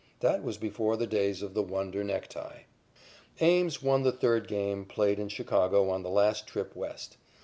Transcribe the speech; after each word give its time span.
That 0.21 0.41
was 0.43 0.57
before 0.57 0.97
the 0.97 1.05
days 1.05 1.43
of 1.43 1.53
the 1.53 1.61
wonder 1.61 2.03
necktie. 2.03 2.61
Ames 3.39 3.83
won 3.83 4.01
the 4.01 4.11
third 4.11 4.47
game 4.47 4.83
played 4.83 5.19
in 5.19 5.29
Chicago 5.29 5.91
on 5.91 6.01
the 6.01 6.09
last 6.09 6.47
trip 6.47 6.75
West. 6.75 7.17